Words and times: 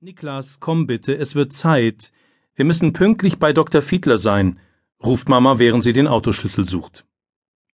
Niklas, 0.00 0.60
komm 0.60 0.86
bitte, 0.86 1.16
es 1.16 1.34
wird 1.34 1.52
Zeit. 1.52 2.12
Wir 2.54 2.64
müssen 2.64 2.92
pünktlich 2.92 3.40
bei 3.40 3.52
Dr. 3.52 3.82
Fiedler 3.82 4.16
sein, 4.16 4.60
ruft 5.02 5.28
Mama, 5.28 5.58
während 5.58 5.82
sie 5.82 5.92
den 5.92 6.06
Autoschlüssel 6.06 6.64
sucht. 6.66 7.04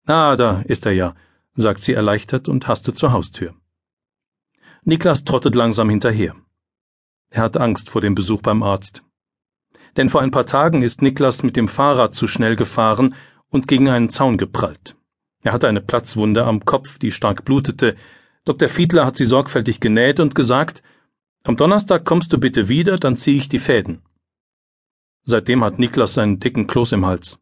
Ah, 0.06 0.36
da 0.36 0.60
ist 0.60 0.86
er 0.86 0.92
ja, 0.92 1.16
sagt 1.56 1.80
sie 1.80 1.94
erleichtert 1.94 2.48
und 2.48 2.68
hastet 2.68 2.96
zur 2.96 3.10
Haustür. 3.10 3.56
Niklas 4.84 5.24
trottet 5.24 5.56
langsam 5.56 5.90
hinterher. 5.90 6.36
Er 7.30 7.42
hat 7.42 7.56
Angst 7.56 7.90
vor 7.90 8.00
dem 8.00 8.14
Besuch 8.14 8.40
beim 8.40 8.62
Arzt. 8.62 9.02
Denn 9.96 10.08
vor 10.08 10.20
ein 10.20 10.30
paar 10.30 10.46
Tagen 10.46 10.82
ist 10.82 11.02
Niklas 11.02 11.42
mit 11.42 11.56
dem 11.56 11.66
Fahrrad 11.66 12.14
zu 12.14 12.28
schnell 12.28 12.54
gefahren 12.54 13.16
und 13.48 13.66
gegen 13.66 13.88
einen 13.88 14.10
Zaun 14.10 14.38
geprallt. 14.38 14.94
Er 15.42 15.52
hatte 15.52 15.66
eine 15.66 15.80
Platzwunde 15.80 16.44
am 16.44 16.64
Kopf, 16.64 17.00
die 17.00 17.10
stark 17.10 17.44
blutete. 17.44 17.96
Dr. 18.44 18.68
Fiedler 18.68 19.06
hat 19.06 19.16
sie 19.16 19.24
sorgfältig 19.24 19.80
genäht 19.80 20.20
und 20.20 20.36
gesagt, 20.36 20.84
am 21.44 21.56
Donnerstag 21.56 22.04
kommst 22.04 22.32
du 22.32 22.38
bitte 22.38 22.68
wieder, 22.68 22.98
dann 22.98 23.16
ziehe 23.16 23.38
ich 23.38 23.48
die 23.48 23.58
Fäden. 23.58 24.02
Seitdem 25.24 25.62
hat 25.64 25.78
Niklas 25.78 26.14
seinen 26.14 26.40
dicken 26.40 26.66
Kloß 26.66 26.92
im 26.92 27.06
Hals. 27.06 27.38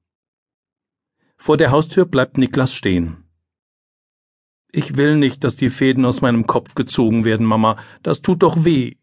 Vor 1.36 1.56
der 1.56 1.70
Haustür 1.70 2.04
bleibt 2.04 2.36
Niklas 2.36 2.74
stehen. 2.74 3.24
Ich 4.72 4.96
will 4.96 5.16
nicht, 5.16 5.42
dass 5.42 5.56
die 5.56 5.70
Fäden 5.70 6.04
aus 6.04 6.20
meinem 6.20 6.46
Kopf 6.46 6.74
gezogen 6.74 7.24
werden, 7.24 7.46
Mama. 7.46 7.76
Das 8.02 8.22
tut 8.22 8.42
doch 8.42 8.64
weh. 8.64 8.96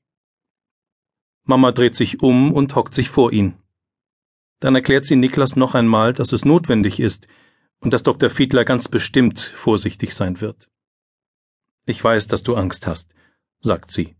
Mama 1.44 1.72
dreht 1.72 1.96
sich 1.96 2.22
um 2.22 2.54
und 2.54 2.76
hockt 2.76 2.94
sich 2.94 3.10
vor 3.10 3.32
ihn. 3.34 3.56
Dann 4.60 4.76
erklärt 4.76 5.06
sie 5.06 5.16
Niklas 5.16 5.56
noch 5.56 5.76
einmal, 5.76 6.14
dass 6.14 6.32
es 6.32 6.46
notwendig 6.46 7.00
ist 7.00 7.28
und 7.80 7.94
dass 7.94 8.04
Dr. 8.04 8.30
Fiedler 8.30 8.66
ganz 8.66 8.88
bestimmt 8.88 9.40
vorsichtig 9.40 10.14
sein 10.14 10.42
wird. 10.42 10.70
Ich 11.86 12.04
weiß, 12.04 12.28
dass 12.28 12.44
du 12.44 12.56
Angst 12.56 12.88
hast, 12.88 13.14
sagt 13.62 13.92
sie. 13.92 14.16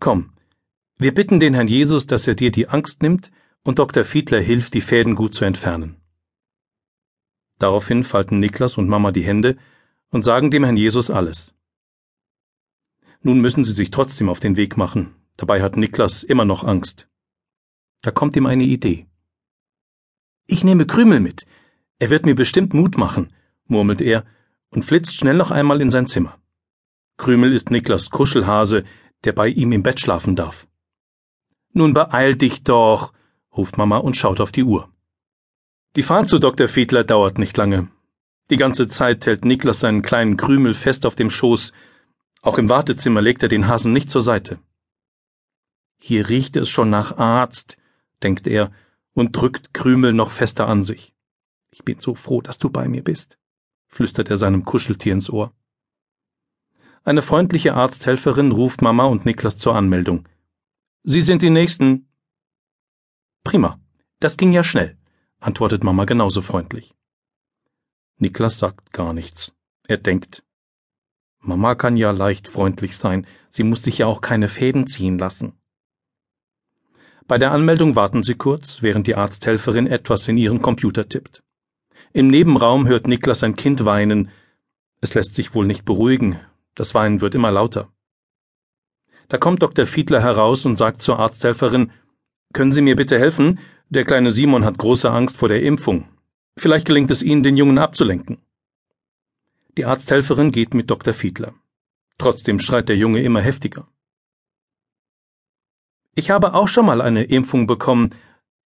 Komm, 0.00 0.32
wir 0.96 1.12
bitten 1.12 1.40
den 1.40 1.54
Herrn 1.54 1.68
Jesus, 1.68 2.06
dass 2.06 2.26
er 2.26 2.34
dir 2.34 2.50
die 2.50 2.68
Angst 2.68 3.02
nimmt 3.02 3.30
und 3.62 3.78
Dr. 3.78 4.04
Fiedler 4.04 4.40
hilft, 4.40 4.74
die 4.74 4.80
Fäden 4.80 5.14
gut 5.14 5.34
zu 5.34 5.44
entfernen. 5.44 6.00
Daraufhin 7.58 8.04
falten 8.04 8.38
Niklas 8.38 8.78
und 8.78 8.88
Mama 8.88 9.10
die 9.10 9.24
Hände 9.24 9.56
und 10.10 10.22
sagen 10.22 10.50
dem 10.50 10.64
Herrn 10.64 10.76
Jesus 10.76 11.10
alles. 11.10 11.54
Nun 13.22 13.40
müssen 13.40 13.64
sie 13.64 13.72
sich 13.72 13.90
trotzdem 13.90 14.28
auf 14.28 14.38
den 14.38 14.56
Weg 14.56 14.76
machen, 14.76 15.14
dabei 15.36 15.62
hat 15.62 15.76
Niklas 15.76 16.22
immer 16.22 16.44
noch 16.44 16.62
Angst. 16.62 17.08
Da 18.02 18.12
kommt 18.12 18.36
ihm 18.36 18.46
eine 18.46 18.64
Idee. 18.64 19.06
Ich 20.46 20.62
nehme 20.62 20.86
Krümel 20.86 21.18
mit. 21.18 21.46
Er 21.98 22.10
wird 22.10 22.24
mir 22.24 22.36
bestimmt 22.36 22.72
Mut 22.72 22.96
machen, 22.96 23.32
murmelt 23.66 24.00
er 24.00 24.24
und 24.70 24.84
flitzt 24.84 25.16
schnell 25.16 25.36
noch 25.36 25.50
einmal 25.50 25.80
in 25.80 25.90
sein 25.90 26.06
Zimmer. 26.06 26.38
Krümel 27.16 27.52
ist 27.52 27.72
Niklas 27.72 28.10
Kuschelhase, 28.10 28.84
der 29.24 29.32
bei 29.32 29.48
ihm 29.48 29.72
im 29.72 29.82
Bett 29.82 30.00
schlafen 30.00 30.36
darf. 30.36 30.66
Nun 31.72 31.94
beeil 31.94 32.36
dich 32.36 32.62
doch, 32.62 33.12
ruft 33.56 33.78
Mama 33.78 33.98
und 33.98 34.16
schaut 34.16 34.40
auf 34.40 34.52
die 34.52 34.64
Uhr. 34.64 34.88
Die 35.96 36.02
Fahrt 36.02 36.28
zu 36.28 36.38
Dr. 36.38 36.68
Fiedler 36.68 37.04
dauert 37.04 37.38
nicht 37.38 37.56
lange. 37.56 37.88
Die 38.50 38.56
ganze 38.56 38.88
Zeit 38.88 39.26
hält 39.26 39.44
Niklas 39.44 39.80
seinen 39.80 40.02
kleinen 40.02 40.36
Krümel 40.36 40.74
fest 40.74 41.04
auf 41.04 41.14
dem 41.14 41.30
Schoß. 41.30 41.72
Auch 42.40 42.58
im 42.58 42.68
Wartezimmer 42.68 43.20
legt 43.20 43.42
er 43.42 43.48
den 43.48 43.68
Hasen 43.68 43.92
nicht 43.92 44.10
zur 44.10 44.22
Seite. 44.22 44.58
Hier 45.98 46.28
riecht 46.28 46.56
es 46.56 46.68
schon 46.68 46.90
nach 46.90 47.18
Arzt, 47.18 47.76
denkt 48.22 48.46
er 48.46 48.70
und 49.12 49.36
drückt 49.36 49.74
Krümel 49.74 50.12
noch 50.12 50.30
fester 50.30 50.68
an 50.68 50.84
sich. 50.84 51.12
Ich 51.70 51.84
bin 51.84 51.98
so 51.98 52.14
froh, 52.14 52.40
dass 52.40 52.58
du 52.58 52.70
bei 52.70 52.88
mir 52.88 53.02
bist, 53.02 53.38
flüstert 53.88 54.30
er 54.30 54.36
seinem 54.36 54.64
Kuscheltier 54.64 55.12
ins 55.12 55.28
Ohr. 55.28 55.52
Eine 57.04 57.22
freundliche 57.22 57.74
Arzthelferin 57.74 58.52
ruft 58.52 58.82
Mama 58.82 59.04
und 59.04 59.24
Niklas 59.24 59.56
zur 59.56 59.74
Anmeldung. 59.74 60.28
Sie 61.04 61.20
sind 61.20 61.42
die 61.42 61.50
Nächsten. 61.50 62.08
Prima. 63.44 63.80
Das 64.20 64.36
ging 64.36 64.52
ja 64.52 64.64
schnell, 64.64 64.98
antwortet 65.38 65.84
Mama 65.84 66.04
genauso 66.04 66.42
freundlich. 66.42 66.94
Niklas 68.18 68.58
sagt 68.58 68.92
gar 68.92 69.12
nichts. 69.12 69.54
Er 69.86 69.96
denkt. 69.96 70.42
Mama 71.40 71.76
kann 71.76 71.96
ja 71.96 72.10
leicht 72.10 72.48
freundlich 72.48 72.96
sein, 72.96 73.26
sie 73.48 73.62
muss 73.62 73.84
sich 73.84 73.98
ja 73.98 74.06
auch 74.06 74.20
keine 74.20 74.48
Fäden 74.48 74.88
ziehen 74.88 75.18
lassen. 75.18 75.52
Bei 77.28 77.38
der 77.38 77.52
Anmeldung 77.52 77.94
warten 77.94 78.22
sie 78.24 78.34
kurz, 78.34 78.82
während 78.82 79.06
die 79.06 79.14
Arzthelferin 79.14 79.86
etwas 79.86 80.26
in 80.26 80.36
ihren 80.36 80.62
Computer 80.62 81.08
tippt. 81.08 81.44
Im 82.12 82.28
Nebenraum 82.28 82.88
hört 82.88 83.06
Niklas 83.06 83.44
ein 83.44 83.54
Kind 83.54 83.84
weinen. 83.84 84.30
Es 85.00 85.14
lässt 85.14 85.34
sich 85.34 85.54
wohl 85.54 85.66
nicht 85.66 85.84
beruhigen, 85.84 86.40
das 86.78 86.94
Weinen 86.94 87.20
wird 87.20 87.34
immer 87.34 87.50
lauter. 87.50 87.92
Da 89.28 89.36
kommt 89.36 89.62
Dr. 89.62 89.84
Fiedler 89.84 90.22
heraus 90.22 90.64
und 90.64 90.76
sagt 90.76 91.02
zur 91.02 91.18
Arzthelferin, 91.18 91.90
können 92.52 92.72
Sie 92.72 92.82
mir 92.82 92.94
bitte 92.94 93.18
helfen? 93.18 93.58
Der 93.88 94.04
kleine 94.04 94.30
Simon 94.30 94.64
hat 94.64 94.78
große 94.78 95.10
Angst 95.10 95.36
vor 95.36 95.48
der 95.48 95.62
Impfung. 95.62 96.08
Vielleicht 96.56 96.86
gelingt 96.86 97.10
es 97.10 97.22
Ihnen, 97.22 97.42
den 97.42 97.56
Jungen 97.56 97.78
abzulenken. 97.78 98.38
Die 99.76 99.84
Arzthelferin 99.84 100.52
geht 100.52 100.72
mit 100.72 100.88
Dr. 100.88 101.14
Fiedler. 101.14 101.52
Trotzdem 102.16 102.60
schreit 102.60 102.88
der 102.88 102.96
Junge 102.96 103.22
immer 103.22 103.40
heftiger. 103.40 103.88
Ich 106.14 106.30
habe 106.30 106.54
auch 106.54 106.68
schon 106.68 106.86
mal 106.86 107.00
eine 107.00 107.24
Impfung 107.24 107.66
bekommen. 107.66 108.14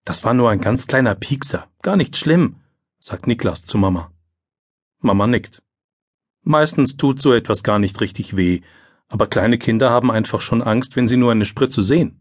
Das 0.04 0.24
war 0.24 0.34
nur 0.34 0.50
ein 0.50 0.60
ganz 0.60 0.86
kleiner 0.86 1.14
Piekser, 1.14 1.68
gar 1.82 1.96
nicht 1.96 2.16
schlimm, 2.16 2.56
sagt 2.98 3.26
Niklas 3.26 3.64
zu 3.66 3.78
Mama. 3.78 4.10
Mama 5.00 5.26
nickt. 5.26 5.62
Meistens 6.42 6.96
tut 6.96 7.20
so 7.20 7.32
etwas 7.32 7.62
gar 7.62 7.78
nicht 7.78 8.00
richtig 8.00 8.36
weh, 8.36 8.60
aber 9.08 9.26
kleine 9.26 9.58
Kinder 9.58 9.90
haben 9.90 10.10
einfach 10.10 10.40
schon 10.40 10.62
Angst, 10.62 10.96
wenn 10.96 11.08
sie 11.08 11.16
nur 11.16 11.32
eine 11.32 11.44
Spritze 11.44 11.82
sehen. 11.82 12.20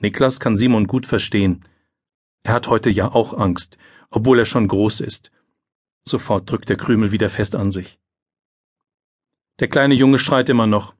Niklas 0.00 0.40
kann 0.40 0.56
Simon 0.56 0.86
gut 0.86 1.06
verstehen. 1.06 1.64
Er 2.42 2.54
hat 2.54 2.68
heute 2.68 2.90
ja 2.90 3.12
auch 3.12 3.32
Angst, 3.34 3.78
obwohl 4.10 4.38
er 4.38 4.44
schon 4.44 4.68
groß 4.68 5.00
ist. 5.00 5.30
Sofort 6.04 6.50
drückt 6.50 6.68
der 6.68 6.76
Krümel 6.76 7.12
wieder 7.12 7.30
fest 7.30 7.54
an 7.54 7.70
sich. 7.70 7.98
Der 9.60 9.68
kleine 9.68 9.94
Junge 9.94 10.18
schreit 10.18 10.48
immer 10.48 10.66
noch. 10.66 10.94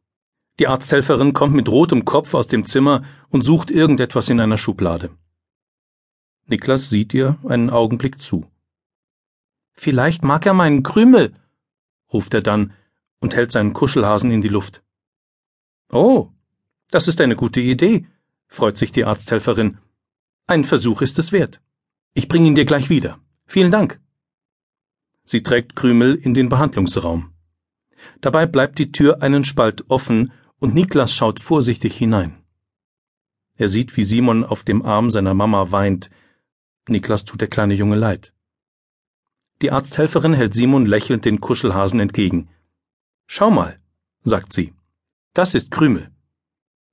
Die 0.59 0.69
Arzthelferin 0.69 1.33
kommt 1.33 1.55
mit 1.55 1.69
rotem 1.69 2.05
Kopf 2.05 2.35
aus 2.35 2.47
dem 2.47 2.65
Zimmer 2.65 3.03
und 3.31 3.43
sucht 3.43 3.71
irgendetwas 3.71 4.29
in 4.29 4.39
einer 4.39 4.59
Schublade. 4.59 5.11
Niklas 6.47 6.91
sieht 6.91 7.15
ihr 7.15 7.39
einen 7.49 7.71
Augenblick 7.71 8.21
zu. 8.21 8.47
Vielleicht 9.73 10.23
mag 10.23 10.45
er 10.47 10.55
meinen 10.55 10.83
Krümel, 10.83 11.35
ruft 12.13 12.35
er 12.35 12.43
dann 12.43 12.73
und 13.21 13.35
hält 13.35 13.53
seinen 13.53 13.73
Kuschelhasen 13.73 14.31
in 14.31 14.43
die 14.43 14.49
Luft. 14.49 14.83
Oh, 15.91 16.31
das 16.91 17.09
ist 17.09 17.21
eine 17.21 17.37
gute 17.37 17.61
Idee, 17.61 18.07
freut 18.49 18.77
sich 18.77 18.93
die 18.93 19.05
Arzthelferin. 19.05 19.79
Ein 20.47 20.65
Versuch 20.65 21.03
ist 21.03 21.19
es 21.19 21.33
wert. 21.33 21.61
Ich 22.15 22.29
bringe 22.29 22.49
ihn 22.49 22.55
dir 22.55 22.65
gleich 22.65 22.91
wieder. 22.91 23.19
Vielen 23.47 23.71
Dank. 23.71 24.01
Sie 25.25 25.43
trägt 25.43 25.77
Krümel 25.77 26.15
in 26.15 26.35
den 26.35 26.49
Behandlungsraum. 26.49 27.33
Dabei 28.21 28.47
bleibt 28.47 28.79
die 28.79 28.93
Tür 28.93 29.23
einen 29.23 29.45
Spalt 29.45 29.85
offen 29.89 30.33
und 30.59 30.75
Niklas 30.75 31.15
schaut 31.15 31.41
vorsichtig 31.41 31.97
hinein. 31.97 32.43
Er 33.57 33.69
sieht, 33.69 33.97
wie 33.97 34.05
Simon 34.05 34.45
auf 34.45 34.65
dem 34.65 34.85
Arm 34.85 35.11
seiner 35.11 35.35
Mama 35.35 35.71
weint. 35.71 36.11
Niklas 36.89 37.25
tut 37.25 37.41
der 37.41 37.49
kleine 37.49 37.75
Junge 37.75 37.97
leid. 37.97 38.33
Die 39.63 39.71
Arzthelferin 39.71 40.35
hält 40.35 40.55
Simon 40.55 40.87
lächelnd 40.87 41.25
den 41.25 41.41
Kuschelhasen 41.41 42.01
entgegen. 42.01 42.49
Schau 43.29 43.51
mal, 43.51 43.79
sagt 44.25 44.53
sie. 44.53 44.75
Das 45.35 45.55
ist 45.55 45.71
Krümel. 45.71 46.11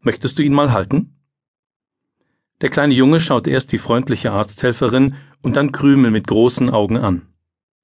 Möchtest 0.02 0.38
du 0.38 0.44
ihn 0.44 0.54
mal 0.54 0.72
halten? 0.72 1.16
Der 2.62 2.70
kleine 2.70 2.94
Junge 2.94 3.22
schaut 3.22 3.48
erst 3.48 3.72
die 3.72 3.80
freundliche 3.80 4.32
Arzthelferin 4.32 5.16
und 5.42 5.56
dann 5.56 5.72
Krümel 5.72 6.12
mit 6.12 6.28
großen 6.28 6.70
Augen 6.70 6.98
an. 6.98 7.28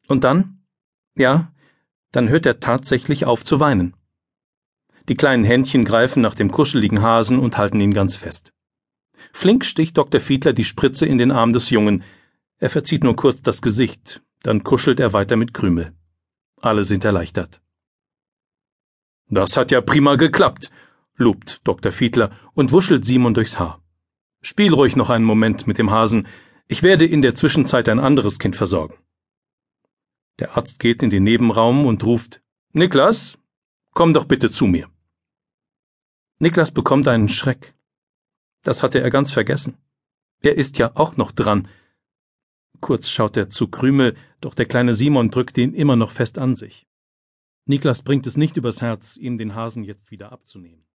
Und 0.08 0.24
dann? 0.24 0.62
Ja, 1.16 1.52
dann 2.12 2.30
hört 2.30 2.46
er 2.46 2.60
tatsächlich 2.60 3.26
auf 3.26 3.44
zu 3.44 3.60
weinen. 3.60 3.96
Die 5.10 5.16
kleinen 5.16 5.46
Händchen 5.46 5.84
greifen 5.84 6.22
nach 6.22 6.36
dem 6.36 6.52
kuscheligen 6.52 7.02
Hasen 7.02 7.40
und 7.40 7.58
halten 7.58 7.82
ihn 7.82 7.94
ganz 7.94 8.16
fest. 8.16 8.54
Flink 9.34 9.66
sticht 9.66 9.98
Dr. 9.98 10.22
Fiedler 10.22 10.54
die 10.54 10.64
Spritze 10.64 11.08
in 11.08 11.18
den 11.18 11.32
Arm 11.32 11.54
des 11.54 11.72
Jungen. 11.72 12.04
Er 12.60 12.70
verzieht 12.70 13.04
nur 13.04 13.16
kurz 13.16 13.42
das 13.42 13.62
Gesicht, 13.62 14.22
dann 14.46 14.64
kuschelt 14.64 15.00
er 15.00 15.12
weiter 15.12 15.38
mit 15.38 15.56
Krümel. 15.56 15.94
Alle 16.62 16.84
sind 16.84 17.04
erleichtert. 17.04 17.62
Das 19.28 19.58
hat 19.58 19.72
ja 19.72 19.82
prima 19.82 20.18
geklappt, 20.18 20.70
lobt 21.16 21.62
Dr. 21.64 21.92
Fiedler 21.92 22.30
und 22.54 22.72
wuschelt 22.72 23.06
Simon 23.06 23.34
durchs 23.34 23.58
Haar. 23.58 23.82
Spiel 24.42 24.72
ruhig 24.72 24.96
noch 24.96 25.10
einen 25.10 25.26
Moment 25.26 25.66
mit 25.66 25.80
dem 25.80 25.90
Hasen. 25.90 26.28
Ich 26.68 26.84
werde 26.84 27.08
in 27.08 27.24
der 27.24 27.34
Zwischenzeit 27.34 27.90
ein 27.90 28.00
anderes 28.00 28.38
Kind 28.38 28.56
versorgen. 28.56 28.96
Der 30.38 30.56
Arzt 30.56 30.78
geht 30.78 31.02
in 31.02 31.10
den 31.10 31.24
Nebenraum 31.24 31.88
und 31.88 32.04
ruft 32.04 32.44
Niklas, 32.72 33.40
komm 33.96 34.14
doch 34.14 34.26
bitte 34.26 34.52
zu 34.52 34.68
mir. 34.68 34.88
Niklas 36.38 36.70
bekommt 36.70 37.08
einen 37.08 37.30
Schreck. 37.30 37.74
Das 38.62 38.84
hatte 38.84 39.02
er 39.02 39.10
ganz 39.10 39.32
vergessen. 39.32 39.78
Er 40.42 40.56
ist 40.56 40.78
ja 40.78 40.92
auch 40.94 41.18
noch 41.18 41.32
dran, 41.32 41.68
Kurz 42.86 43.10
schaut 43.10 43.36
er 43.36 43.50
zu 43.50 43.68
Krümel, 43.68 44.16
doch 44.42 44.54
der 44.54 44.68
kleine 44.68 44.94
Simon 44.94 45.32
drückt 45.32 45.58
ihn 45.58 45.74
immer 45.74 45.96
noch 45.96 46.12
fest 46.12 46.38
an 46.38 46.54
sich. 46.54 46.86
Niklas 47.66 48.04
bringt 48.04 48.28
es 48.28 48.38
nicht 48.38 48.58
übers 48.58 48.80
Herz, 48.80 49.18
ihm 49.18 49.40
den 49.40 49.56
Hasen 49.56 49.84
jetzt 49.84 50.12
wieder 50.12 50.32
abzunehmen. 50.32 50.86